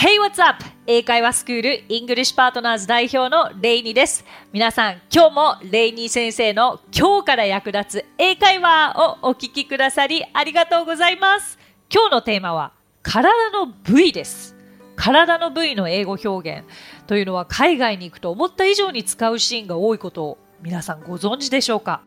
[0.00, 0.64] Hey, what's up?
[0.86, 4.24] 英会話スクールイングリッシュパートナーズ代表のレイニーです。
[4.52, 11.58] 皆さん、今日もレイニー先生の今日から役立つ英会話をお聞きくださりありがとうございます。
[11.92, 12.70] 今日のテーマは
[13.02, 14.54] 体の部位です。
[14.94, 16.64] 体の部位の英語表現
[17.08, 22.02] というのは海外に行くと思った以上に使うシーンが多いことを皆さんご存知でしょうか？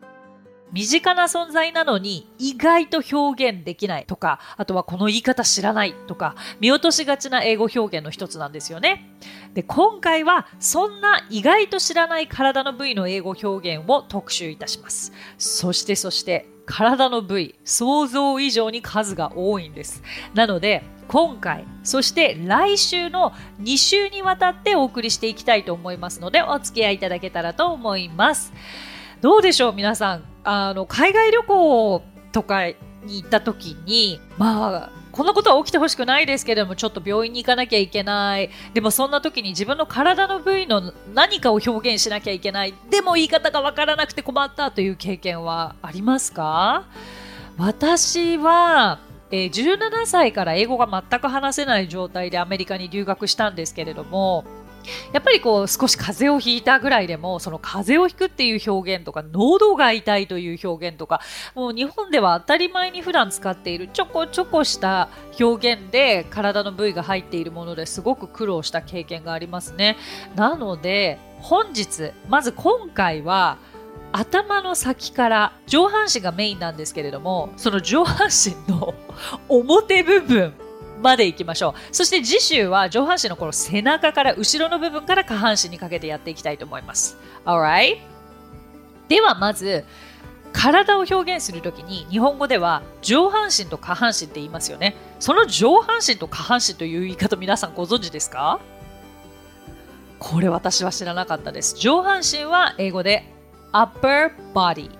[0.72, 9.10] 身近な存在なのに意外と表現できないとか、あとはこの言い方知らないとか、見落としがちな英語表現の一つなんですよね。
[9.54, 15.12] で、今回はそんな意外と知らない体の部位の英語表現を特集いたします。
[15.36, 20.02] そしてそして体の部位、想像以上に数が多いんです。
[20.34, 28.52] なので、今回、そして来週の2週にわたってお送りしていきたいと思いますので、お付き合いいただけたらと思います。
[29.20, 30.31] どうでしょう皆さん？
[30.44, 32.74] あの海外旅行とかに
[33.04, 38.50] 行った時にまあこんなことは起きてほしくないですけれどもちょっと病院に行かなきゃいけない。
[38.72, 42.74] でもそんな時に自分の体の部位の何かを表現しなきゃいけない。
[42.88, 46.84] でも言い方がわからなくて困ったという経験はありますか？
[47.58, 48.98] 私は
[49.34, 54.44] えー、17歳から英語が全く話せない状態でアメリカに留学したんですけれども
[55.12, 61.20] やっぱりこう少し風邪をひいたぐらいでもその風邪をひくっていう表現とか喉が痛いという表現とか
[61.54, 65.08] もう日本では当たり前に普段使っているちょこちょこした
[65.40, 69.96] 表現で体の部位が入っているものですごく苦労した経験がありますね。
[70.34, 73.58] なので本日まず今回は
[74.12, 78.94] 頭の先から上半身がメインなんですけれどもその上半身の
[79.48, 80.54] 表部分
[81.02, 81.94] までいきましょう。
[81.94, 87.18] そして次週は上半身のこの背中から後ろの部分から下半身にかけてやっていきたいと思います。
[87.44, 87.98] Alright?
[89.08, 89.84] ではまず、
[90.54, 94.94] 体を表現するときに日本語では上半身と下半身って言いますよね。
[95.18, 98.60] その上半身と下半身という言い方皆さんご存知ですか？
[100.18, 101.76] これ私は知らなかったです。
[101.78, 103.24] 上半身は英語で
[103.72, 104.90] upper body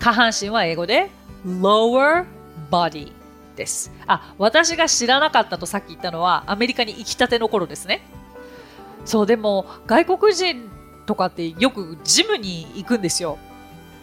[0.00, 1.08] 下半身は英語で
[1.46, 2.26] lower
[2.70, 3.12] body
[3.56, 3.92] です。
[4.06, 8.02] あ、私が知らなかったとさっき言ったのはアメリカに行きたての頃ですね。
[9.04, 10.70] そう、でも外国人
[11.06, 13.38] とかってよくジムに行くんですよ。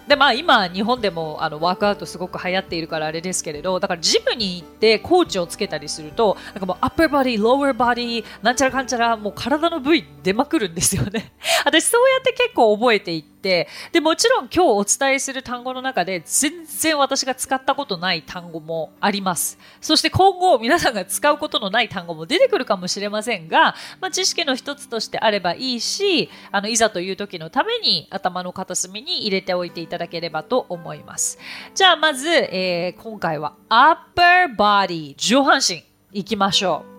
[0.10, 11.32] でまあ今日本でもあのワークアウトすごく流行っているからあれですけれどだからジムに行ってコーチをつけたりするとなんかもうアッパーバディローワーバディなんちゃらかんちゃらもう体の部位出まくるんですよね
[11.64, 19.58] 私そうやって結構覚えていてでもちろん今日お伝えする単語の中で全然私が使ったことない単語もあります。
[19.82, 31.38] そして今後皆さんが使うことのない単語も出てくるかもしれませんが、まあ、知識の一つとしてあればいいしあのいざという時のために頭の片隅に入れておいていただければと思います。
[31.74, 35.90] じゃあまず、えー、今回は upper body 上半身。
[36.12, 36.99] いきましょう。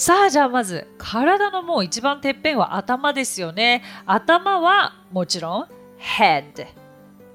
[0.00, 3.82] さあじゃあまず体のもう一番てっぺんは頭ですよね。
[4.06, 5.66] 頭はもちろん
[5.98, 6.66] head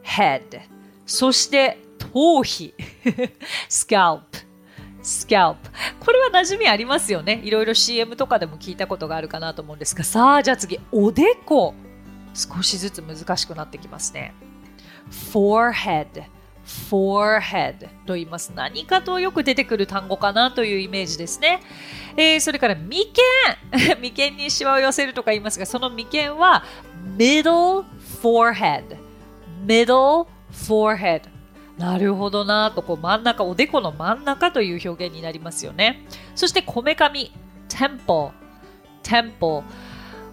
[0.03, 0.61] head
[1.05, 2.73] そして頭皮。
[3.69, 4.21] scalp
[5.03, 5.57] scalp
[5.99, 7.39] これは馴染みありますよね。
[7.43, 10.03] いろいろ CM とかでも聞いたことがあるかなと思うんですが。
[10.03, 11.75] さあじゃあ次おでこ。
[12.33, 14.33] 少しずつ難しくなってきますね。
[15.11, 16.23] forehead
[16.65, 18.51] forehead と言います。
[18.55, 21.61] 何かとよく出てくる単語かなというイメージですね。
[22.17, 23.05] えー、それから眉
[23.71, 23.95] 間。
[24.01, 26.63] 眉間にシワを寄せるとか言いますが、その眉間は
[27.17, 27.85] middle
[28.21, 28.97] forehead
[29.65, 31.21] middle forehead
[31.77, 36.05] なるほどなとこう真ん中おでこの真ん中という表現になりますよね。
[36.33, 37.31] そしてこめかみ。
[37.67, 38.31] temple
[39.03, 39.63] temple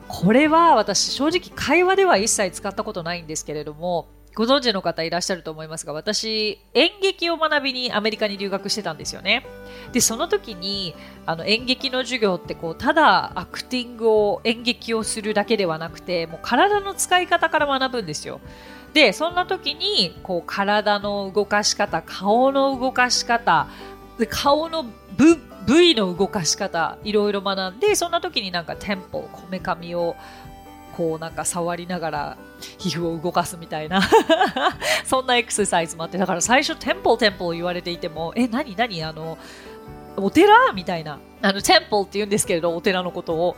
[0.07, 9.45] これは私正直会話では一切使ったことないんですけれどもご存知の方いらっしゃると思いますが、私、演劇を学びにアメリカに留学してたんですよね。
[9.93, 10.95] で、その時に、
[11.27, 18.41] あの、演劇の授業ってこう、ただアクティングを、演劇をするだけではなくて、もう体の使い方から学ぶんですよ。
[18.95, 23.67] で、そんな時に、こう、体の動かし方、顔の動かし方、
[24.31, 24.85] 顔の
[25.17, 30.17] 部、位の動かし方、いろいろ学んで、そんな時になんかテンポ、こめかみを、
[30.97, 32.37] こうなんか触りながら
[32.79, 34.03] 皮膚を動かすみたいな。
[35.05, 39.39] そんなエクササイズもあってだから最初テンポルテンポル言われていてもえ何何あの
[40.17, 40.73] お寺？
[40.75, 41.19] みたいな。
[41.45, 43.57] あのテンポルって言うんですけれどお寺のことを。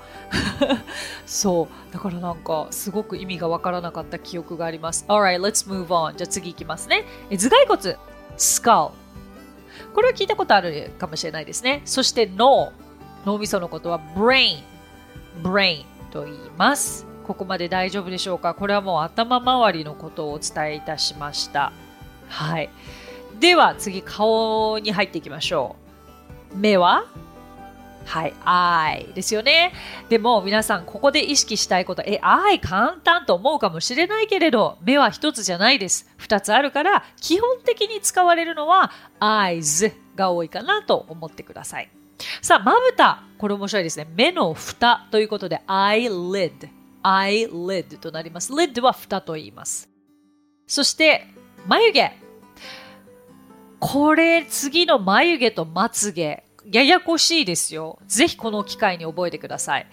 [1.27, 1.93] そう。
[1.93, 5.05] だからなんかすごく意味がわからなかった記憶があります。
[5.09, 6.15] Alright let's move on.
[6.15, 7.05] じゃあ次いきますね。
[7.31, 7.97] え頭蓋骨。
[8.37, 8.91] skull
[9.95, 11.83] これは聞いたことあるかもしれないですね。
[11.85, 12.73] そして脳。
[13.27, 14.63] 脳みそのことは brain
[15.43, 17.14] brain と言います。
[17.27, 18.55] ここまで大丈夫でしょうか？
[18.55, 21.73] これはもう頭周りのことをお伝えいたしました。
[22.29, 22.71] はい。
[23.41, 25.77] では次顔に入っていきましょ
[26.55, 26.57] う。
[26.57, 27.05] 目は？
[28.07, 29.73] はい、I ですよね。
[30.11, 36.07] でも皆さん、ここで意識したいこと、え、I 簡単と思うかもしれないけれど、目は一つじゃないです。
[36.19, 41.89] 二つあるから、基本的に使われるのは eyes が多いかなと思ってください。
[42.43, 43.23] さあ、まぶた。
[43.39, 44.07] これ面白いですね。
[44.15, 46.69] 目の蓋ということで、eyelid。
[47.05, 48.53] Eyelid となります。
[48.53, 49.89] lid は蓋と言います。
[50.67, 51.27] そして、
[51.67, 52.13] 眉毛。
[53.79, 56.45] これ、次の眉毛とまつげ。
[56.73, 57.99] ややこしいですよ。
[58.07, 59.87] ぜひこの機会に覚えてください。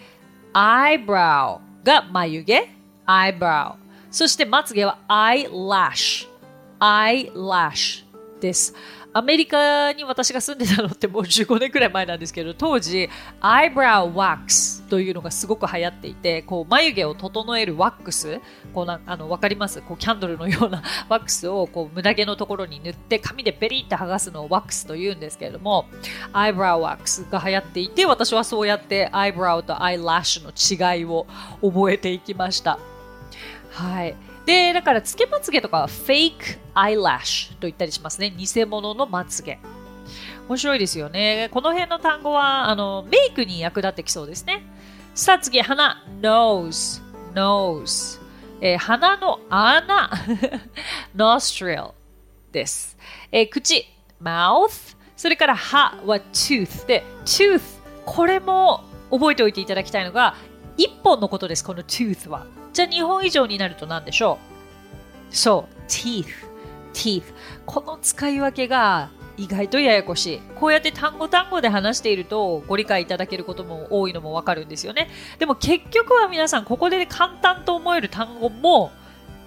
[0.54, 2.70] eyebrow が眉毛、
[3.06, 3.76] eyebrow。
[4.10, 6.28] そしてまつげは eyelash、
[6.80, 8.06] eyelash
[8.40, 8.74] です。
[9.14, 13.10] アメリカに私が住んでたのってもう15年くらい前なんですけど、当時、
[13.42, 18.40] アイブラウワックスというのがすごく流行っていて、こう眉毛を整えるワックス、
[18.74, 19.82] こうなあのわかります？
[19.82, 25.88] こうキャンドルのような ワックスをこう胸毛のところに塗って髪でベリって剥がすのをワックスと言うんですけれども、
[26.32, 30.44] アイブラウワックスが流行っていて、私はそうやってアイブラウとアイラッシュ
[30.80, 31.28] の違いを
[31.62, 32.80] 覚えていきました。
[33.72, 34.16] はい。
[34.46, 38.32] で、だからつけまつげとかは fake eyelash と言ったりしますね。
[38.32, 39.60] 偽物のまつげ。
[40.48, 41.50] 面白いですよね。
[41.54, 44.64] この辺の単語はあのメイクに役立ってきそうですね。
[45.14, 47.02] さあ次、鼻、nose,
[47.34, 48.22] nose。
[48.62, 50.10] えー、鼻の穴、
[51.16, 51.92] nostril
[52.52, 52.98] です。
[53.32, 53.86] えー、口、
[54.22, 54.96] mouth。
[55.16, 57.62] それから歯は tooth で、tooth。
[58.06, 60.36] これも覚えておいていただきたいのが、
[60.78, 62.46] 一本のことです、この tooth は。
[62.74, 64.38] じゃあ2本以上になると何でしょ
[65.32, 65.36] う？
[65.36, 66.26] そう、teeth。
[66.94, 67.24] teeth。
[67.66, 70.40] この使い分けが意外とややこしい。
[70.56, 75.10] こうやって単語単語で話しているとご理解いただけることも多いのもわかるんですよね。
[75.40, 78.92] でも結局は皆さんここで簡単と思える単語も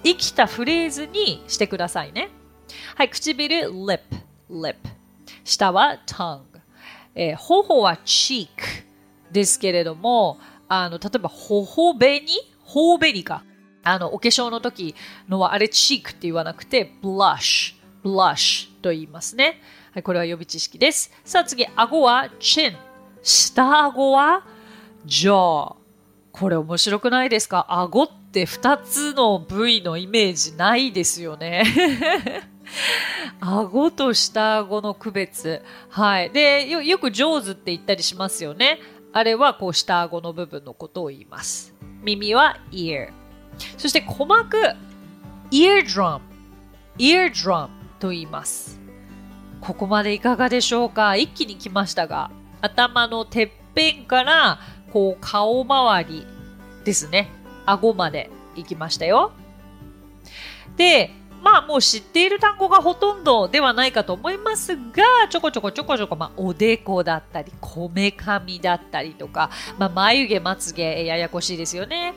[0.03, 2.29] 生きたフレーズにしてくださいね。
[2.95, 3.99] はい、唇 lip,
[4.49, 4.75] lip。
[5.43, 6.41] 下は tongue。
[7.15, 8.47] えー、頬は cheek
[9.31, 10.37] ですけれども、
[10.67, 12.25] あの、例えば、頬紅
[12.75, 13.43] 頬紅か。
[13.83, 14.95] あの、お化粧の時
[15.29, 19.61] のはあれチークって言わなくて、ブラッシュ、ブラッシュと言いますね。
[19.93, 21.11] はい、これは予備知識です。
[21.23, 22.75] さあ次、顎はチン。
[23.23, 24.43] 下顎は
[25.05, 25.75] ジョー。
[26.31, 27.65] これ面白くないですか？
[27.69, 31.63] 顎って2つの部位のイメージないですよね。
[33.39, 35.61] 顎と下顎の区別。
[35.89, 36.31] はい。
[36.31, 38.79] で、よよく上手って言ったりしますよね。
[39.13, 41.74] あれはこう下顎の部分のことを言います。
[42.05, 43.09] 耳は ear。
[43.77, 44.57] そして鼓膜、
[45.51, 46.21] eardrum。
[46.97, 47.67] eardrum
[47.99, 48.79] と言います。
[49.59, 51.15] ここまでいかがでしょうか？
[51.15, 52.29] 一気に来ましたが、
[52.61, 54.59] 頭のてっぺんから
[54.93, 56.27] こう顔周り
[56.83, 57.29] ですね。
[57.65, 59.31] 顎まで行きましたよ。
[60.77, 61.11] で、
[61.45, 72.15] まあもう知っている単語がほとんどではないかと思いますが、ちょこちょこちょこちょこ、まあ、おでこだったり、こめかみだったりとか、まあ、眉毛、まつげ、ややこしいですよね。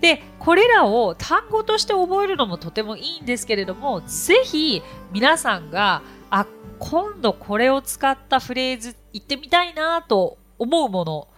[0.00, 4.82] で、これらを単語として覚えるのもとてもいいんですけれども、ぜひ
[5.12, 6.00] 皆さんが、
[6.30, 6.46] あ、
[6.78, 11.28] 今度これを使ったフレーズ言ってみたいなと思うもの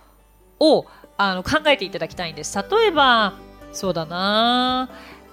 [0.60, 0.86] を
[1.16, 2.56] あの考えていただきたいんです。
[2.70, 3.34] 例えば、
[3.72, 4.88] そうだな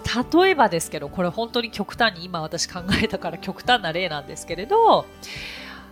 [0.06, 5.06] 例えばですけど、これ本当に極端に今私考えたから極端な例なんですけれど、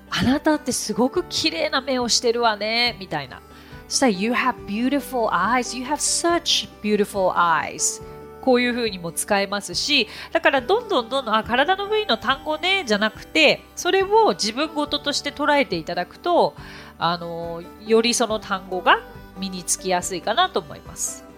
[0.09, 3.41] あなたってすごく綺麗な目をしてるわね、みたいな。
[3.87, 5.75] そしたら、You have beautiful eyes.
[5.75, 8.01] You have such beautiful eyes.
[8.41, 16.53] こういう風にも使えますし、だからどんどんどんどん、あ、体の部位の単語ね、じゃなくて、それを自分ごととして捉えていただくと、
[16.99, 18.99] あの、よりその単語が
[19.39, 21.32] 身につきやすいかなと思います。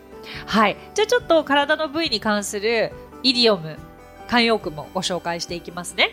[0.45, 0.77] はい。
[0.93, 2.91] じゃあちょっと体の部位に関する
[3.23, 3.77] イディオム、
[4.27, 6.11] 慣用句もご紹介していきますね。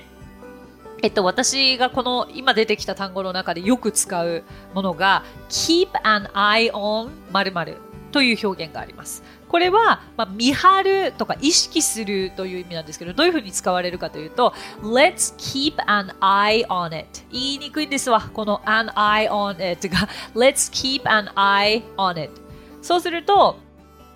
[1.02, 7.76] えっと、私がこの今出てきた単語の中でよく使うものが keep an eye on 〇〇
[8.12, 9.24] という表現があります。
[9.48, 18.30] これは、まあ、見張るとか意識するという意味なんですけど、どういうふうに使われるかというと、let's keep an eye on it 言いにくいんですわ。
[18.32, 22.32] この an eye on it が let's keep an eye on it
[22.80, 23.58] そうすると、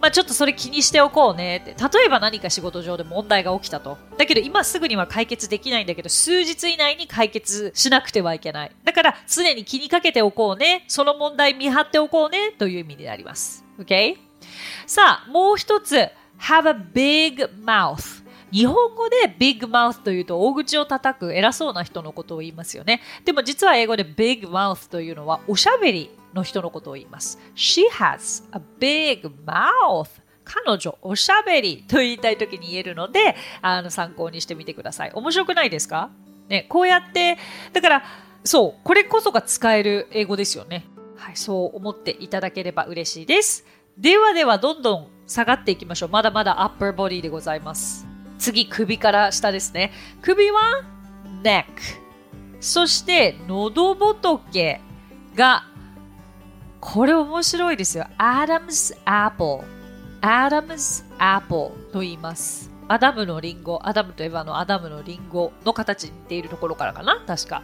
[0.07, 1.75] まあ、ちょっとそれ気にしておこうねって。
[1.75, 3.99] 例えば何か仕事上で問題が起きたと。
[4.17, 8.73] だけど今すぐには解決できないんだけど、数日以内に解決しなくてはいけない。
[8.85, 10.85] だから常に気にかけておこうね。
[10.87, 12.53] その問題見張っておこうね。
[12.53, 13.65] という意味になります。
[13.81, 14.17] OK?
[14.87, 15.97] さあ、もう一つ。
[16.39, 18.25] have a big mouth.
[18.53, 23.03] 日本語で big mouth というと大口を叩く偉そうな人のことを言いますよね。
[23.25, 27.41] でも実は英語で big mouth というのはおしゃべりの人のことを言います。
[27.57, 30.09] She has a big mouth.
[30.45, 35.11] 彼女、おしゃべりと言いたいときに言えるので、あの参考にしてみてください。
[35.13, 36.11] 面白くないですか？
[36.49, 37.37] ね、こうやって、
[37.73, 38.05] だから、
[38.45, 40.85] そう、これこそが使える英語ですよね。
[41.17, 43.67] はい、そう思っていただければ嬉しいです。
[43.99, 46.11] ではでは、どんどん下がっていきましょう。
[46.11, 48.07] まだまだ upper body でございます。
[48.39, 49.93] 次、首から下ですね。
[50.23, 50.85] 首は
[51.43, 51.65] neck。
[52.61, 54.81] そして、喉仏
[55.35, 55.65] が、
[56.89, 58.07] これ面白いですよ。
[58.17, 59.67] Adam's apple。
[60.23, 62.71] Adam's apple と言います。
[62.87, 67.21] アダムのリンゴ、アダムといえばのアダムのリンゴの形に似ているところからかな？
[67.27, 67.63] 確か。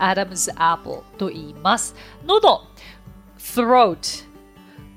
[0.00, 1.94] Adam's apple と言います。
[2.26, 2.62] 喉、
[3.38, 4.24] throat。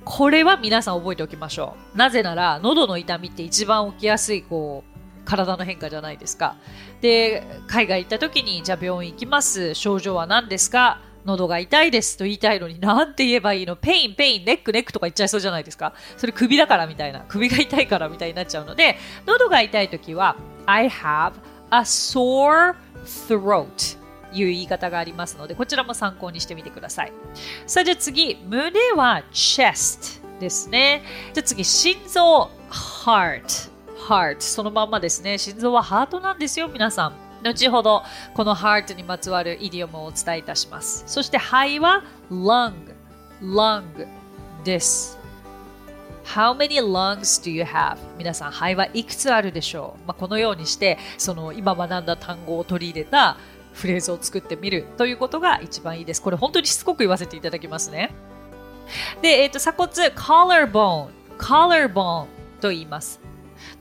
[0.03, 1.97] これは皆さん覚えておきましょう。
[1.97, 6.55] なぜなら、喉の痛みって一番起きやすい、こう、体の変化じゃないですか。
[6.99, 9.75] で、海外行った時に、じゃあ病院行きます。
[9.75, 10.99] 症状は何ですか？
[11.27, 13.75] 喉が痛いですと言いたいのに、なんて言えばいいの？
[13.75, 15.93] pain、pain、neck、neck とか言っちゃいそうじゃないですか。
[16.15, 17.25] それ首だからみたいな。
[17.27, 21.33] 首が痛いからみたいになっちゃうので、喉が痛い時は、I have
[21.69, 23.97] a sore throat
[24.33, 27.11] いう言い方がありますので、こちらも参考にしてみてください。
[27.65, 31.03] さあ、じゃあ次、胸は chest ですね。
[31.33, 33.69] じゃあ次、心臓 heart。
[34.07, 35.37] heart そのまんまですね。
[35.37, 37.26] 心臓はハートなんですよ、皆さん。
[37.47, 41.03] 後ほどこの heart にまつわるイディオムをお伝えいたします。
[41.07, 42.73] そして肺は lung,
[43.41, 43.83] lung
[44.63, 45.17] です。
[46.25, 47.97] How many lungs do you have?
[48.17, 53.37] 皆さん肺はいくつあるでしょう、まあ、このようにしてその今学んだ単語を取り入れた
[53.71, 56.21] フレーズを作ってみるということが一番いいです。
[56.21, 58.11] これ本当にしつこく言わせていただきますね。
[59.21, 62.25] で、えっ、ー、と、鎖骨、collarbone、collarbone
[62.59, 63.19] と言います。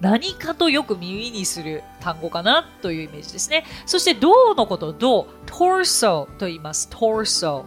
[0.00, 3.64] 何かとよく耳にする単語かなというイメージですね。
[3.86, 6.88] そして銅のこと、銅、torso と言います。
[6.90, 7.64] torso。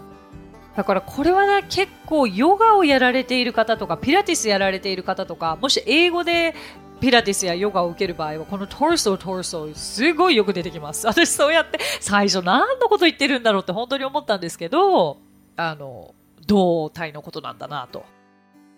[0.75, 6.56] だからこれはね、結構ヨガをやられている方とか、ピラティスやられている方とか、もし英語で
[7.01, 11.08] ピラティスやヨガを受ける場合は、このトルソ、トルソ、すごいよく出てきます。
[11.08, 15.18] 私そうやって最初何のこと言ってるんだろうって本当に思ったんですけど、
[15.56, 16.13] あの、
[16.46, 18.06] 胴体のことなんだなと。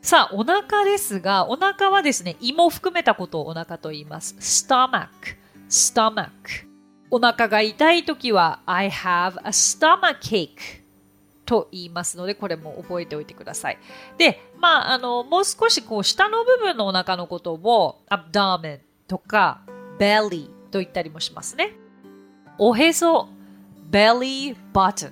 [0.01, 4.35] さあ、お腹ですが、お腹はですね、胃も含めたことをお腹と言います。
[4.39, 5.09] stomach,
[5.69, 6.31] stomach。
[7.11, 10.81] お腹が痛いときは、I have a stomachache
[11.45, 13.77] と言いますので、これも覚えておいてください。
[14.17, 19.61] で、まあ、あの、もう少しこう、下の部分のお腹のことを、abdomen とか、
[19.99, 21.73] belly と言ったりもしますね。
[22.57, 23.29] おへそ、
[23.91, 25.11] belly button。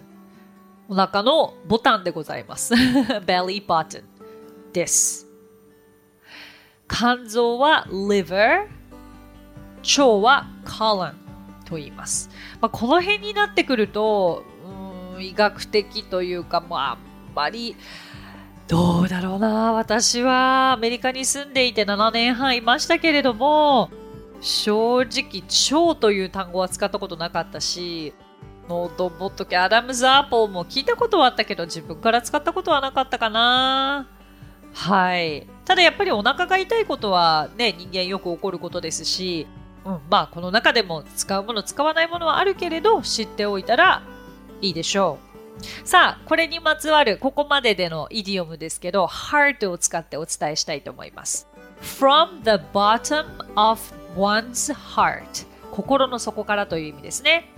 [0.87, 2.73] お腹のボタンでございます。
[3.27, 4.03] belly button。
[4.73, 5.27] です。
[6.87, 8.67] 肝臓は liver、
[9.81, 11.13] 腸は colon
[11.65, 12.29] と言います。
[12.59, 16.97] まあ、この辺になってくると、うん医学的というか、まあ、あん
[17.35, 17.75] まり、
[18.67, 19.73] どうだろうな。
[19.73, 23.89] 私はアメリカに住んでいて7年半いましたけれども、
[24.41, 25.41] 正直、
[25.81, 28.13] 腸という単語は使ったことなかったし、
[28.69, 34.07] 喉仏 Adam's apple も聞いたことはあったけど、自分から使ったことはなかったかな。
[34.73, 35.47] はい。
[35.65, 39.47] ただやっぱりお腹が痛いことはね、人間よく起こることですし、
[39.85, 44.03] うん、まあこの中でも使うもの使わないものはあるけれど知っておいたら
[44.61, 45.29] いいでしょう。
[45.87, 51.47] さあ、これにまつわるここまででのイディオムですけど、heart を使ってお伝えしたいと思います。
[51.81, 53.79] from the bottom of
[54.15, 57.51] one's heart 心の底からという意味ですね。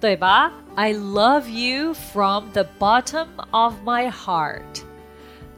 [0.00, 4.62] 例えば、I love you from the bottom of my heart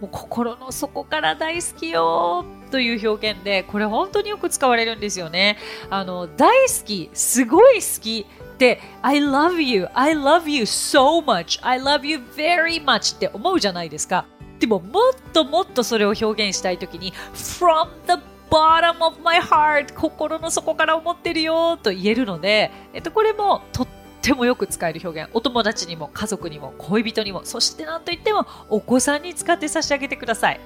[0.00, 5.59] もう心の底から大好きよという表現で、これ本当によく使われるんですよね。
[5.91, 14.26] あの、大好き、すごい好きって、I love you, I love you so much, I love you very much って思うじゃないですか。
[14.59, 23.88] でも、もっともっとそれを表現したいときに、from the bottom of my heart 心の底から思ってるよと言えるので、えっと、これもとっ
[24.26, 25.30] ってもよく使える表現。
[25.33, 27.42] お友達にも家族にも恋人にも。
[27.45, 30.61] そして何といってもお子さんに使って差し上げてください。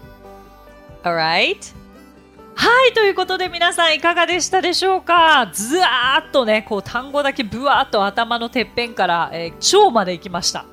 [1.03, 1.75] Alright?
[2.55, 5.51] はいということで皆さんいかがでしたでしょうか？
[5.53, 10.65] ずわーっとねこう単語だけぶわーっと頭のてっぺんから、えー、腸まで行きました。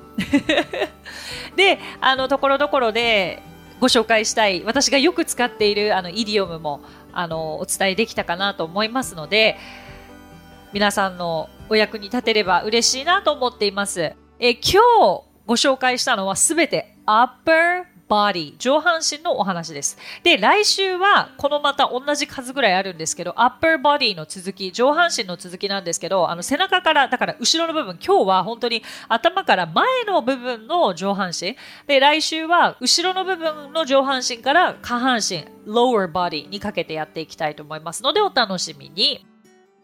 [1.56, 3.42] であのところどころで
[3.80, 6.80] ご紹介したい私がよく使っているあのイディオムも
[7.12, 9.56] あのお伝えできたかなと思いますので
[10.72, 14.14] 皆さんのお役に立てれば嬉しいなと思っています。
[14.38, 19.98] え今日ご紹介したのはすべて upper body 上半身のお話です。
[20.22, 31.56] で、来週はこのまた同じ数ぐらいあるんですけど、upper body の続き、上半身の続きなんですけど、あの背中から、だから後ろの部分、今日は本当に頭から前の部分の上半身。
[31.86, 39.26] で、来週は後ろの部分の上半身から下半身、lower body にかけてやっていきたいと思いますので、お楽しみに。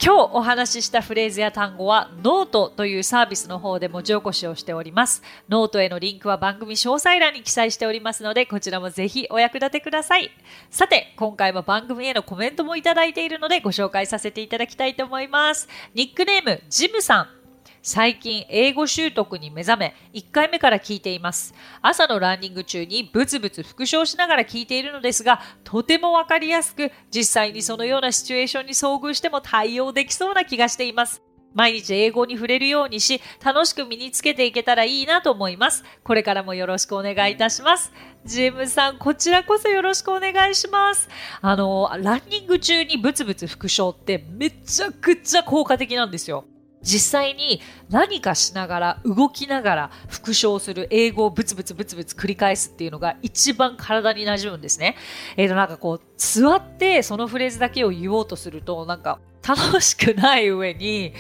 [0.03, 5.23] 今日お話ししたフレーズや単語はノートというサービスの方で文字起こしをしております。
[5.49, 10.31] ノートへのリンクは番組詳細欄に記載しておりますので、こちらもぜひお役立てください。
[10.69, 15.69] さて、今回も番組へのコメントもいただいているのでご紹介させていただきたいと思います。
[15.95, 17.44] ニックネーム、ジムさん。
[17.87, 21.53] 最近英語習得に目覚め1回目から聞いています。
[21.83, 31.23] 朝のランニング中にブツブツ復唱しながら聞いているのですがとてもわかりやすく実際にそのようなシチュエーションに遭遇しても対応できそうな気がしています。
[31.53, 35.85] 毎日英語に触れるようにし楽しく身につけていけたらいいなと思います。
[36.03, 37.93] これからもよろしくお願いいたします。
[38.25, 41.11] ジムさんこちらこそよろしくお願いします。
[41.43, 46.47] あのランニング中にブツブツ復唱ってめちゃくちゃ効果的なんですよ。
[46.85, 54.97] 実際に何かしながら動きながら復唱する英語をブツブツブツブツ繰り返すっていうのが一番体に馴染むんですね。
[55.37, 61.15] えっ、ー、となんかこう座ってそのフレーズだけを言おうとするとなんか楽しくない上に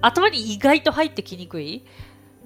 [0.00, 1.84] 頭に意外と入ってきにくい。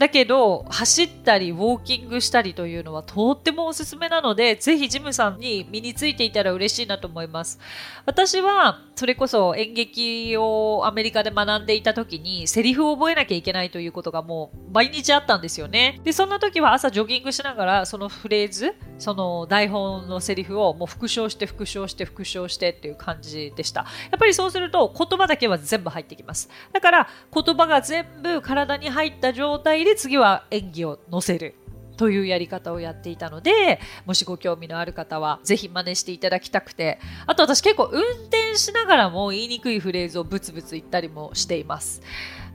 [0.00, 7.58] だけど走ったりウォーキングしたりというのはとってもおすすめなのでぜひジムさんに身についていたら嬉しいなと思います。
[8.06, 16.00] 私はそれこそ演劇をアメリカで学んでいた時にセリフを覚えなきゃいけないということがもう毎日あったんですよね。
[16.02, 23.80] でそんな時は朝ジョギングしながらそのフレーズその台本のセリフをもう復唱して復唱して復唱してっていう感じでした。
[24.10, 26.48] やっぱりそうすると言葉だけは全部入ってきます。
[26.72, 31.54] だから言葉が全部体に入った状態で次は演技を載せる
[31.96, 36.98] というやり方をやっていたのでもしご興味のある方はぜひ真似していただきたくて。
[37.26, 42.02] あと私結構運転しながらも言いにくいフレーズをブツブツ言ったりもしています。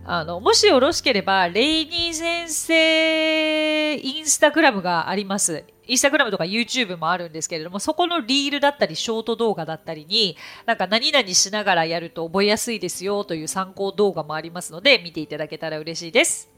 [0.07, 10.35] あのもしよろしければレイニー先生インスタグラムがありますインスタグラムとか YouTube もあるんですけれども、そこのリールだったり、ショート動画だったりに、
[10.65, 16.49] なんか何々しながらやると覚えやすいですよという参考動画もありますので、見ていただけたら嬉しいです。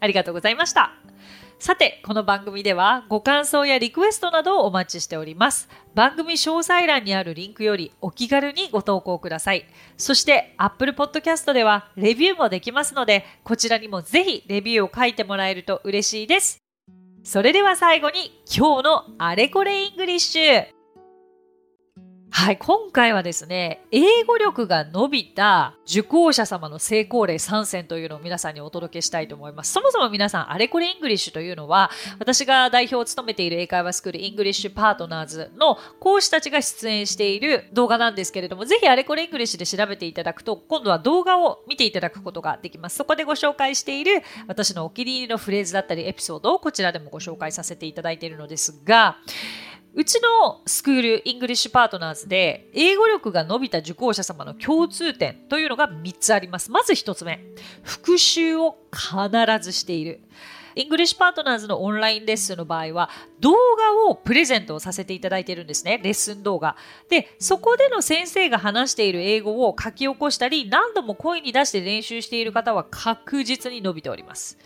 [0.00, 0.92] ありがとうございました。
[1.58, 5.68] さて、この番組ではご感想やリクエストなどをお待ちしております。
[5.94, 9.64] 番組詳細欄にあるリンクよりお気軽にご投稿ください。
[9.96, 16.58] そして Apple Podcast ではレビューもできますので、こちらにもぜひレビューを書いてもらえると嬉しいです。
[17.22, 20.83] それでは最後に今日のあれこれイングリッシュ。
[22.36, 29.72] はい、今回はですね、英語力が伸びた受講者様の成功例3選というのを皆さんにお届けしたいと思います。
[29.72, 42.96] そもそも皆さん、あれこれイングリッシュというのは、私が代表を務めている英会話スクールイングリッシュパートナーズの講師たちが出演している動画なんですけれども、ぜひあれこれイングリッシュで調べていただくと、今度は動画を見ていただくことができます。
[42.96, 49.18] そこでご紹介している私のお気に入りのフレーズだったりエピソードをこちらでもご紹介させていただいているのですが、
[49.96, 56.72] うちのスクールイングリッシュパートナーズで英語力が伸びた受講者様の共通点というのが3つあります。
[56.72, 57.40] まず1つ目、
[57.84, 59.08] 復習を必
[59.62, 60.20] ずしている。
[60.74, 66.00] イングリッシュパートナーズのオンラインレッスンの場合は動画をプレゼントさせていただいているんですね。
[66.02, 66.76] レッスン動画。
[67.08, 74.58] で、そこでの先生が話している英語を書き起こしたり何度も声に出して練習している方は確実に伸びております。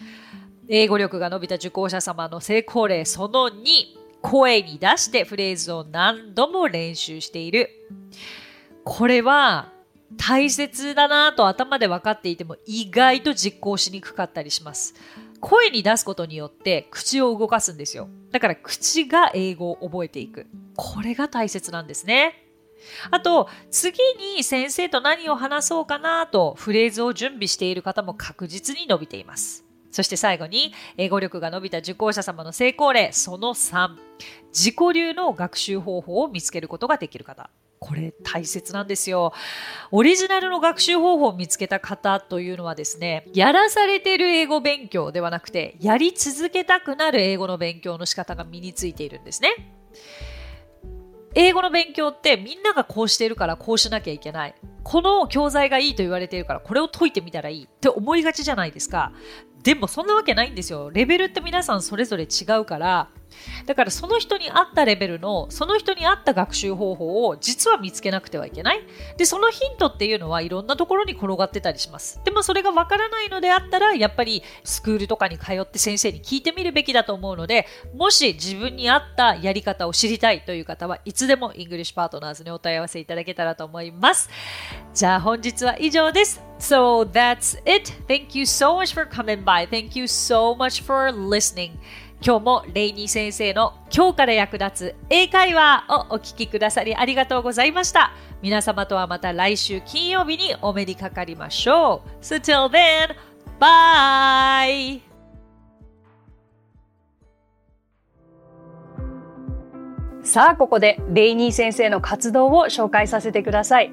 [0.69, 3.98] 英語力が伸びた受講者様の成功例その2。
[4.23, 7.71] 声に出してフレーズを何度も練習している。
[8.85, 9.73] これは
[10.17, 14.95] 大切だなと頭で分かっていても意外と実行しにくかったりします。
[15.41, 18.09] 声に出すことによって口を動かすんですよ。
[18.31, 20.47] だから口が英語を覚えていく。
[20.77, 22.45] これが大切なんですね。
[23.11, 23.99] あと、次
[24.37, 29.68] に先生と何を話そうかなとフレーズを準備している方も確実に伸びています。
[29.91, 33.97] そして最後に、英語力が伸びた受講者様の成功例、その3、
[34.53, 37.51] 自己流の学習方法を見つけることができる方。
[37.81, 39.33] これ大切なんですよ。
[39.91, 49.51] オリジナルの学習方法を見つけた方というのはですね、やらされている英語勉強ではなくて、やり続けたくなる英語の勉強の仕方が身についているんですね。
[51.35, 54.55] 英語の勉強ってみんながこうしているからこうしなきゃいけない。
[54.83, 59.13] この教材がいいと言われているからこれを解いてみたらいいって思いがちじゃないですか。
[59.63, 60.91] でもそんなわけないんですよ。
[60.91, 63.11] レベルって皆さんそれぞれ違うから、
[63.67, 68.81] だからその人に合ったレベルのその人に合った学習方法を実は見つけなくてはいけない
[69.17, 84.29] でそのヒントっていうのはいろんなところに転がってたりしますでもそれがわからないのであったらやっぱりスクールとかに通って先生に聞いてみるべきだと思うのでもし自分に合ったやり方を知りたいという方はいつでもイングリッシュパートナーズにお問い合わせいただけたらと思います
[84.95, 87.95] じゃあ本日は以上です So that's it.
[88.09, 89.67] Thank you so much for coming by.
[89.67, 91.79] Thank you so much for listening.
[92.21, 98.13] 今日もレイニー先生の今日から役立つ英会話をお聞きくださりありがとうございました。
[98.43, 102.25] 皆様とはまた来週金曜日にお目にかかりましょう。
[102.25, 103.15] So till then,
[103.61, 105.01] bye!
[110.23, 113.93] さあ、ここでレイニー先生の活動を紹介させてください。